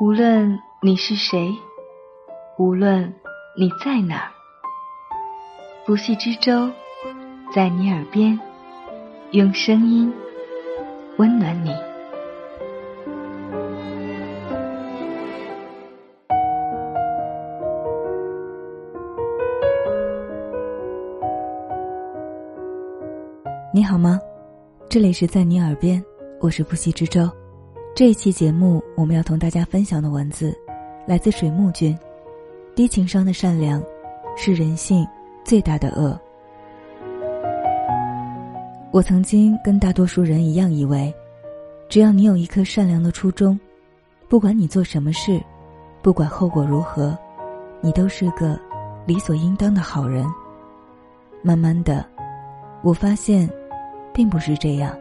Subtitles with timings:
[0.00, 1.52] 无论你是谁，
[2.56, 3.12] 无论
[3.58, 4.30] 你在哪儿，
[5.84, 6.70] 不系之舟
[7.52, 8.38] 在你耳边，
[9.32, 10.14] 用声音
[11.16, 11.74] 温暖你。
[23.74, 24.20] 你好吗？
[24.88, 26.00] 这里是在你耳边，
[26.40, 27.28] 我是不息之舟。
[27.98, 30.56] 这一期节目，我们要同大家分享的文字，
[31.04, 31.98] 来自水木君。
[32.76, 33.82] 低情商的善良，
[34.36, 35.04] 是人性
[35.42, 36.16] 最大的恶。
[38.92, 41.12] 我曾经跟大多数人一样，以为，
[41.88, 43.58] 只要你有一颗善良的初衷，
[44.28, 45.42] 不管你做什么事，
[46.00, 47.18] 不管后果如何，
[47.80, 48.56] 你都是个
[49.06, 50.24] 理所应当的好人。
[51.42, 52.06] 慢慢的，
[52.84, 53.50] 我发现。
[54.14, 54.96] 并不是这样。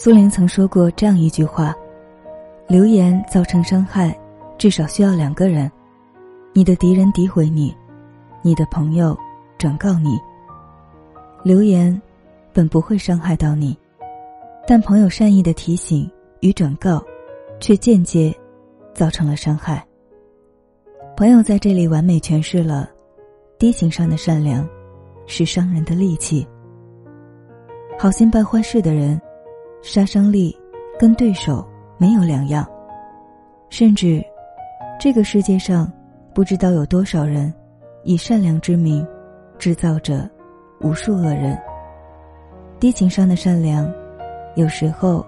[0.00, 1.74] 苏林曾说过这样一句话
[2.70, 4.16] ：“流言造成伤害，
[4.56, 5.68] 至少需要两个人，
[6.52, 7.76] 你的敌人诋毁你，
[8.40, 9.18] 你的朋友
[9.58, 10.16] 转告你。
[11.42, 12.00] 流言
[12.52, 13.76] 本不会伤害到你，
[14.68, 16.08] 但朋友善意的提醒
[16.42, 17.02] 与转告，
[17.58, 18.32] 却间接
[18.94, 19.84] 造成了伤害。
[21.16, 22.88] 朋友在这里完美诠释了
[23.58, 24.64] 低情商的善良。”
[25.26, 26.46] 是伤人的利器。
[27.98, 29.20] 好心办坏事的人，
[29.82, 30.56] 杀伤力
[30.98, 32.66] 跟对手没有两样。
[33.70, 34.24] 甚至，
[34.98, 35.90] 这个世界上
[36.34, 37.52] 不知道有多少人，
[38.02, 39.06] 以善良之名，
[39.58, 40.28] 制造着
[40.80, 41.58] 无数恶人。
[42.80, 43.90] 低情商的善良，
[44.54, 45.24] 有时候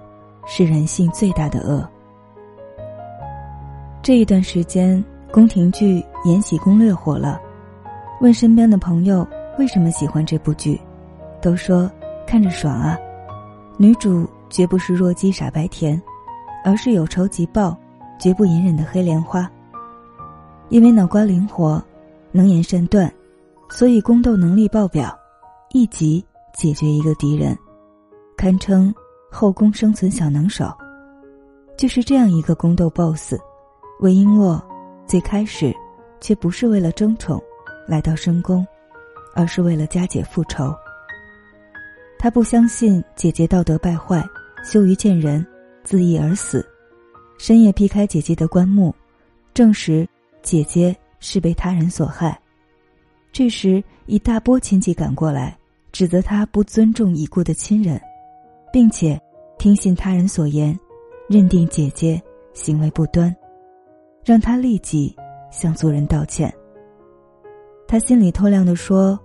[0.47, 1.87] 是人性最大的恶。
[4.03, 7.41] 这一段时间，宫廷剧《延禧攻略》火了，
[8.21, 9.27] 问身边的朋友。
[9.59, 10.81] 为什么喜欢这部剧？
[11.43, 11.91] 都说
[12.27, 12.98] 看着爽啊！
[13.77, 16.01] 女主绝不是弱鸡傻白甜，
[16.65, 17.75] 而是有仇即报、
[18.19, 19.50] 绝不隐忍的黑莲花。
[20.69, 21.83] 因为脑瓜灵活、
[22.33, 23.10] 能言善断，
[23.71, 25.19] 所以宫斗能力爆表，
[25.71, 26.22] 一集
[26.53, 27.56] 解决一个敌人，
[28.37, 28.93] 堪称
[29.31, 30.71] 后宫生存小能手。
[31.78, 33.37] 就是这样一个宫斗 BOSS，
[34.00, 34.60] 魏璎珞
[35.06, 35.75] 最开始
[36.21, 37.41] 却不是为了争宠
[37.89, 38.66] 来到深宫。
[39.33, 40.75] 而是为了佳姐复仇。
[42.19, 44.21] 他不相信姐姐道德败坏，
[44.62, 45.44] 羞于见人，
[45.82, 46.66] 自缢而死。
[47.38, 48.94] 深夜劈开姐姐的棺木，
[49.54, 50.06] 证实
[50.43, 52.38] 姐姐是被他人所害。
[53.32, 55.56] 这时，一大波亲戚赶过来，
[55.93, 58.00] 指责他不尊重已故的亲人，
[58.72, 59.19] 并且
[59.59, 60.78] 听信他人所言，
[61.28, 62.21] 认定姐姐
[62.53, 63.34] 行为不端，
[64.25, 65.16] 让他立即
[65.50, 66.53] 向族人道歉。
[67.88, 69.19] 他心里透亮的说：“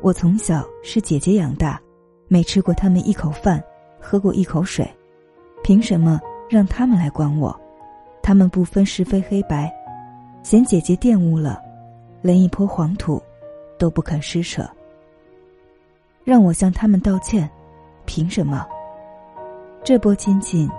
[0.00, 1.80] 我从小是姐姐养大，
[2.28, 3.62] 没吃过他们一口饭，
[4.08, 4.88] 喝过一口水，
[5.64, 7.52] 凭什么让他们来管我？
[8.22, 9.68] 他们不分是非黑白，
[10.44, 11.60] 嫌姐姐玷污了，
[12.22, 13.20] 连一坡黄土
[13.76, 14.70] 都不肯施舍。
[16.22, 17.50] 让我向他们道歉，
[18.04, 18.64] 凭什么？
[19.82, 20.70] 这波亲戚，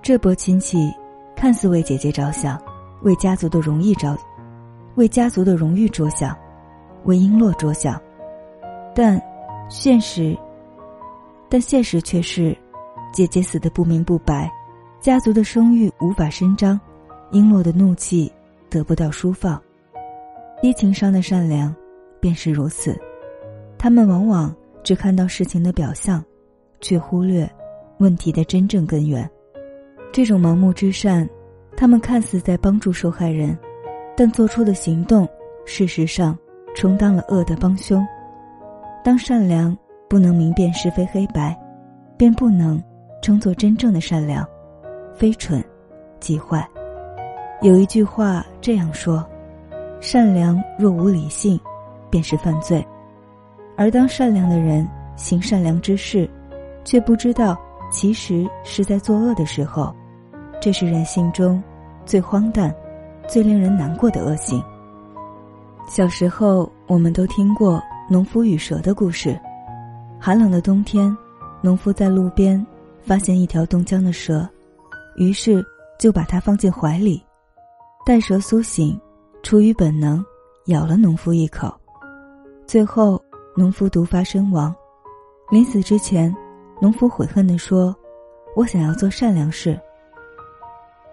[0.00, 0.90] 这波亲戚，
[1.36, 2.58] 看似为姐姐着想。”
[3.02, 4.16] 为家族的荣誉着，
[4.94, 6.34] 为家族的荣誉着想，
[7.04, 8.00] 为璎珞着想，
[8.94, 9.20] 但
[9.68, 10.36] 现实，
[11.48, 12.56] 但现实却是，
[13.12, 14.50] 姐姐死的不明不白，
[15.00, 16.78] 家族的声誉无法伸张，
[17.30, 18.30] 璎珞的怒气
[18.68, 19.60] 得不到抒放，
[20.60, 21.74] 低情商的善良
[22.20, 22.98] 便是如此，
[23.78, 26.24] 他们往往只看到事情的表象，
[26.80, 27.50] 却忽略
[27.98, 29.28] 问题的真正根源，
[30.12, 31.28] 这种盲目之善。
[31.74, 33.58] 他们看似在帮助受害人，
[34.14, 35.26] 但做出的行动，
[35.64, 36.38] 事实上
[36.74, 38.06] 充当了恶的帮凶。
[39.04, 39.76] 当善良
[40.08, 41.58] 不能明辨是非黑白，
[42.16, 42.82] 便不能
[43.20, 44.46] 称作真正的善良，
[45.14, 45.62] 非蠢
[46.20, 46.66] 即坏。
[47.62, 49.24] 有一句话这样说
[50.00, 51.58] ：“善良若无理性，
[52.10, 52.84] 便是犯罪。”
[53.76, 54.86] 而当善良的人
[55.16, 56.28] 行善良之事，
[56.84, 57.58] 却不知道
[57.90, 59.94] 其实是在作恶的时候。
[60.60, 61.60] 这是人性中
[62.06, 62.72] 最荒诞、
[63.26, 64.62] 最令人难过的恶行。
[65.88, 69.38] 小时候，我们都听过农夫与蛇的故事。
[70.20, 71.16] 寒冷的冬天，
[71.60, 72.64] 农夫在路边
[73.02, 74.48] 发现一条冻僵的蛇，
[75.16, 75.64] 于是
[75.98, 77.22] 就把它放进怀里。
[78.04, 79.00] 待蛇苏醒，
[79.42, 80.24] 出于本能，
[80.66, 81.72] 咬了农夫一口。
[82.66, 83.22] 最后，
[83.56, 84.74] 农夫毒发身亡。
[85.50, 86.34] 临死之前，
[86.80, 87.94] 农夫悔恨地说
[88.56, 89.78] ：“我想要做善良事。”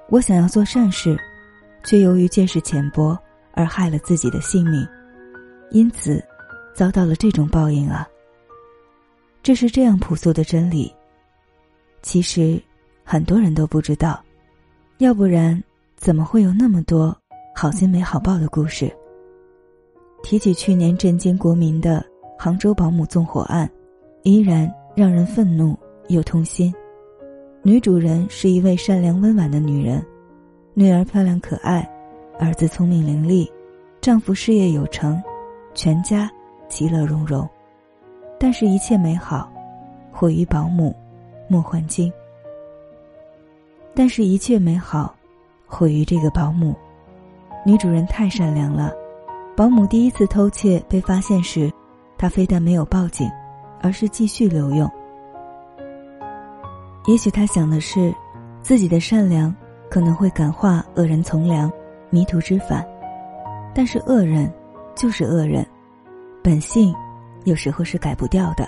[0.09, 1.17] 我想要做善事，
[1.83, 3.17] 却由于见识浅薄
[3.53, 4.87] 而害了自己的性命，
[5.71, 6.23] 因此
[6.73, 8.07] 遭到了这种报应啊！
[9.41, 10.93] 这是这样朴素的真理。
[12.01, 12.61] 其实，
[13.03, 14.23] 很多人都不知道，
[14.99, 15.61] 要不然
[15.95, 17.15] 怎么会有那么多
[17.55, 18.91] 好心没好报的故事？
[20.23, 22.05] 提起去年震惊国民的
[22.37, 23.69] 杭州保姆纵火案，
[24.23, 25.77] 依然让人愤怒
[26.07, 26.73] 又痛心。
[27.61, 30.05] 女主人是一位善良温婉的女人，
[30.73, 31.89] 女儿漂亮可爱，
[32.37, 33.49] 儿子聪明伶俐，
[33.99, 35.21] 丈夫事业有成，
[35.73, 36.31] 全家
[36.69, 37.47] 其乐融融。
[38.39, 39.51] 但是，一切美好，
[40.11, 40.95] 毁于保姆
[41.49, 42.11] 莫焕晶。
[43.93, 45.13] 但是，一切美好，
[45.67, 46.73] 毁于这个保姆。
[47.65, 48.93] 女主人太善良了。
[49.57, 51.69] 保姆第一次偷窃被发现时，
[52.17, 53.29] 她非但没有报警，
[53.81, 54.89] 而是继续留用。
[57.07, 58.15] 也许她想的是，
[58.61, 59.53] 自己的善良
[59.89, 61.69] 可能会感化恶人从良、
[62.09, 62.87] 迷途知返。
[63.75, 64.49] 但是恶人
[64.95, 65.67] 就是恶人，
[66.49, 66.91] 本性
[67.43, 68.67] 有时候是改不掉的，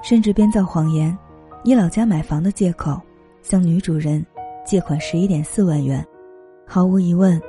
[0.00, 1.18] 甚至编造谎言，
[1.64, 3.00] 以老家买房的借口
[3.42, 4.24] 向女主人
[4.64, 6.06] 借款十一点四万元。
[6.64, 7.42] 毫无疑问，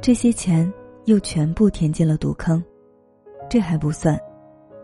[0.00, 0.68] 这些钱。
[1.04, 2.62] 又全部填进了赌坑，
[3.48, 4.18] 这还不算，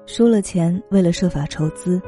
[0.07, 2.01] 输了钱，为了设法筹资，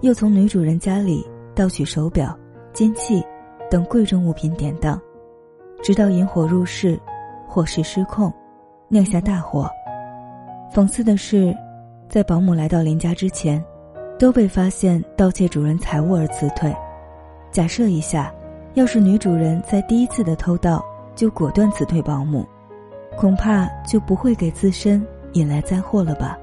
[0.00, 1.26] 又从女主人家里
[1.56, 2.38] 盗取手表、
[2.72, 3.24] 金器
[3.68, 5.00] 等贵重物品典当，
[5.82, 7.00] 直到引火入室，
[7.48, 8.32] 火势失控，
[8.88, 9.68] 酿下大火。
[10.72, 11.56] 讽刺的是，
[12.08, 13.64] 在保姆来到林家之前，
[14.18, 16.74] 都被发现盗窃主人财物而辞退。
[17.50, 18.32] 假设一下，
[18.74, 20.84] 要是女主人在第一次的偷盗
[21.14, 22.46] 就果断辞退保姆。
[23.16, 26.36] 恐怕就不会给自身引来灾祸了吧。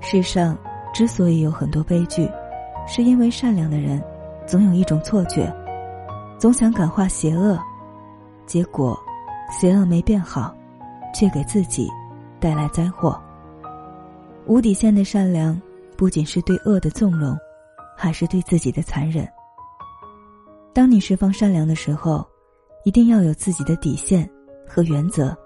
[0.00, 0.56] 世上
[0.94, 2.26] 之所以有很多悲剧，
[2.86, 4.02] 是因为善良的人
[4.46, 5.54] 总有一种错觉，
[6.38, 7.58] 总想感化邪恶，
[8.46, 8.98] 结果
[9.50, 10.54] 邪恶没变好，
[11.14, 11.86] 却给自己
[12.40, 13.20] 带来灾祸。
[14.46, 15.60] 无底线的善良，
[15.96, 17.36] 不仅是对恶的纵容，
[17.96, 19.28] 还是对自己的残忍。
[20.72, 22.26] 当你释放善良的时候，
[22.84, 24.28] 一定要有自己的底线
[24.66, 25.36] 和原则。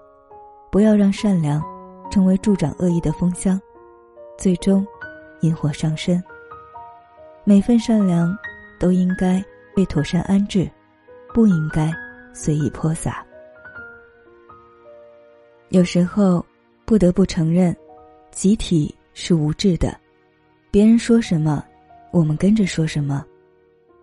[0.71, 1.63] 不要让善良
[2.11, 3.59] 成为助长恶意的风箱，
[4.37, 4.85] 最终
[5.41, 6.21] 引火上身。
[7.43, 8.35] 每份善良
[8.79, 9.43] 都应该
[9.75, 10.69] 被妥善安置，
[11.33, 11.93] 不应该
[12.33, 13.25] 随意泼洒。
[15.69, 16.45] 有时候
[16.85, 17.75] 不得不承认，
[18.31, 19.97] 集体是无智的，
[20.69, 21.65] 别人说什么，
[22.11, 23.25] 我们跟着说什么。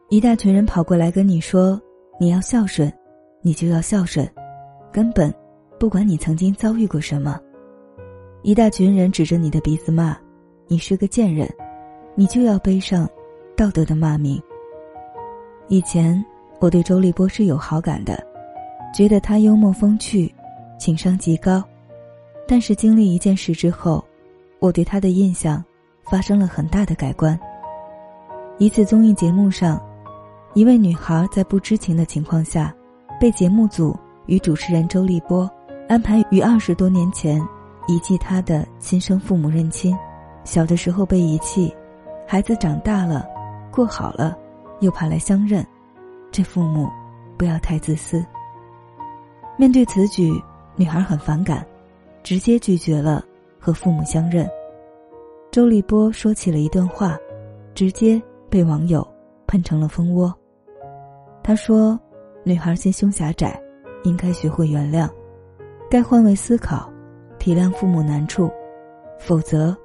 [0.09, 1.81] 一大群人跑过来跟你说
[2.19, 2.93] 你要孝顺，
[3.41, 4.29] 你就要孝顺，
[4.93, 5.33] 根本。
[5.79, 7.41] 不管你曾经遭遇过什么，
[8.43, 10.17] 一大群人指着你的鼻子骂，
[10.67, 11.49] 你是个贱人，
[12.15, 13.09] 你就要背上
[13.57, 14.41] 道德的骂名。
[15.69, 16.25] 以前
[16.61, 18.25] 我对周立波是有好感的，
[18.95, 20.33] 觉得他幽默风趣，
[20.79, 21.63] 情商极高。
[22.47, 24.05] 但是经历一件事之后，
[24.59, 25.65] 我对他的印象
[26.05, 27.39] 发生了很大的改观。
[28.59, 29.81] 一次综艺节目上，
[30.55, 32.75] 一位女孩在不知情的情况下，
[33.21, 33.97] 被节目组
[34.27, 35.51] 与主持人周立波。
[35.89, 37.43] 安排于二十多年前
[37.87, 39.95] 遗弃他的亲生父母认亲，
[40.45, 41.75] 小的时候被遗弃，
[42.27, 43.27] 孩子长大了，
[43.71, 44.37] 过好了，
[44.81, 45.67] 又跑来相认，
[46.31, 46.89] 这父母
[47.37, 48.25] 不要太自私。
[49.59, 50.33] 面对此举，
[50.77, 51.67] 女孩很反感，
[52.23, 53.25] 直接拒绝了
[53.59, 54.49] 和父母相认。
[55.51, 57.19] 周立波说起了一段话，
[57.75, 59.07] 直接被网友
[59.47, 60.33] 喷成了蜂窝。
[61.43, 61.99] 他说
[62.45, 63.61] ：“女孩心胸狭窄，
[64.05, 65.09] 应该学会原谅。”
[65.91, 66.91] 该换位思考，
[67.39, 68.51] 体谅父母难处，
[69.19, 69.77] 否则，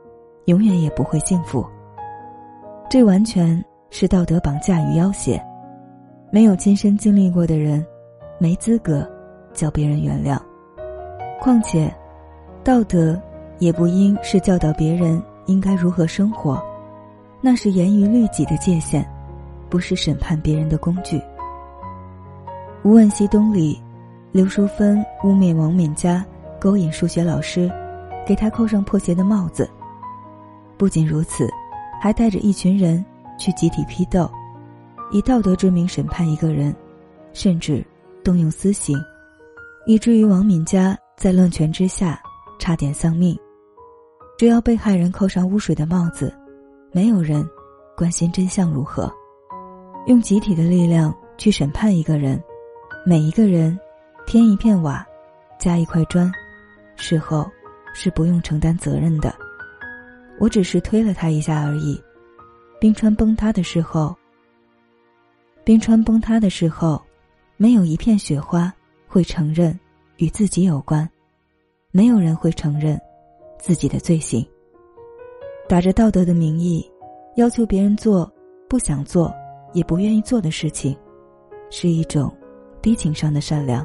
[0.45, 1.65] 永远也不会幸福。
[2.89, 5.37] 这完全是道德绑架与要挟。
[6.31, 7.85] 没有亲身经历过的人，
[8.37, 9.05] 没资格
[9.53, 10.39] 叫别人原谅。
[11.41, 11.93] 况且，
[12.67, 13.17] 道德
[13.59, 16.61] 也不应是教导别人应该如何生活，
[17.39, 19.09] 那是严于律己的界限，
[19.69, 21.17] 不是审判别人的工具。
[22.83, 23.81] 《无问西东》里。
[24.33, 26.23] 刘淑芬污蔑王敏佳
[26.59, 27.71] 勾引数学老师，
[28.25, 29.67] 给他扣上破鞋的帽子。
[30.77, 31.47] 不仅如此，
[32.01, 33.03] 还带着一群人
[33.39, 34.29] 去集体批斗，
[35.09, 36.75] 以道德之名审判一个人，
[37.31, 37.83] 甚至
[38.25, 38.99] 动用私刑，
[39.85, 42.21] 以至于王敏佳在乱拳之下
[42.59, 43.37] 差点丧命。
[44.37, 46.33] 只要被害人扣上污水的帽子，
[46.91, 47.47] 没有人
[47.95, 49.11] 关心真相如何。
[50.05, 52.41] 用集体的力量去审判一个人，
[53.05, 53.77] 每一个人。
[54.25, 55.07] 添一片瓦，
[55.57, 56.29] 加一块砖，
[56.97, 57.49] 事后
[57.93, 59.33] 是不用承担责任的。
[60.37, 61.97] 我只是推了他一下而已。
[62.77, 64.13] 冰川崩塌的时候，
[65.63, 67.01] 冰川崩塌的时候，
[67.55, 68.69] 没有一片雪花
[69.07, 69.79] 会承认
[70.17, 71.09] 与自己有关，
[71.97, 72.95] 没有人会承认
[73.57, 74.47] 自己的罪行。
[75.67, 76.87] 打着道德的名义，
[77.37, 78.31] 要求别人做
[78.69, 79.33] 不想做
[79.73, 80.95] 也不愿意做的事情，
[81.71, 82.31] 是一种
[82.83, 83.83] 低情商的善良，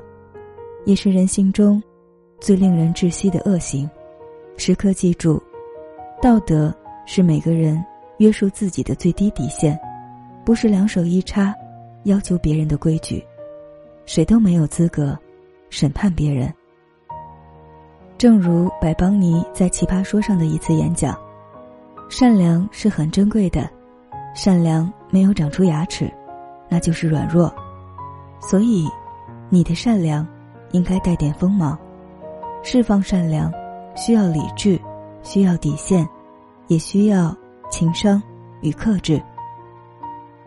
[0.85, 1.83] 也是人性中
[2.38, 3.88] 最令人窒息的恶行。
[4.59, 5.42] 时刻记住，
[6.21, 6.71] 道德
[7.07, 7.83] 是每个人
[8.19, 9.81] 约束自己的最低底线，
[10.45, 11.54] 不是两手一插
[12.04, 13.25] 要求别人的规矩。
[14.04, 15.19] 谁都没有资格
[15.71, 16.52] 审判别人。
[18.23, 21.19] 正如白邦尼在《奇葩说》上的一次演讲
[22.09, 23.69] ：“善良是很珍贵的，
[24.33, 26.09] 善良没有长出牙齿，
[26.69, 27.52] 那就是软弱。
[28.38, 28.88] 所以，
[29.49, 30.25] 你的善良
[30.71, 31.76] 应该带点锋芒。
[32.62, 33.52] 释放善良，
[33.97, 34.81] 需要理智，
[35.25, 36.09] 需要底线，
[36.69, 37.37] 也需要
[37.73, 38.23] 情商
[38.61, 39.21] 与克制。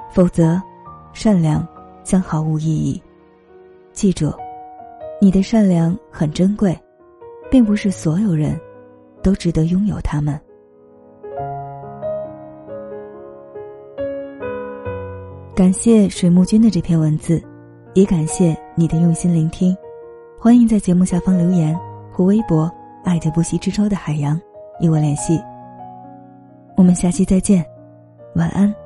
[0.10, 0.62] 否则，
[1.12, 1.68] 善良
[2.06, 3.04] 将毫无意义。
[3.92, 4.34] 记住，
[5.20, 6.74] 你的善良很珍贵。”
[7.50, 8.60] 并不是所有人
[9.22, 10.40] 都值得拥有他们。
[15.56, 17.42] 感谢水木君的这篇文字，
[17.94, 19.76] 也感谢你的用心聆听。
[20.38, 21.74] 欢迎在节目下方留言
[22.12, 22.70] 或微博
[23.06, 24.40] “爱着不息之舟的海洋”
[24.82, 25.40] 与我联系。
[26.76, 27.66] 我们下期再见，
[28.36, 28.85] 晚安。